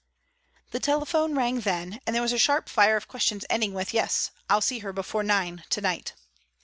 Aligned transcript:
The 0.71 0.79
telephone 0.79 1.35
rang 1.35 1.59
then, 1.59 1.99
and 2.07 2.15
there 2.15 2.23
was 2.23 2.33
a 2.33 2.39
sharp 2.39 2.69
fire 2.69 2.97
of 2.97 3.07
questions 3.07 3.45
ending 3.51 3.75
with, 3.75 3.93
"Yes 3.93 4.31
I'll 4.49 4.59
see 4.59 4.79
her 4.79 4.91
before 4.93 5.21
nine 5.21 5.63
to 5.69 5.79
night." 5.79 6.15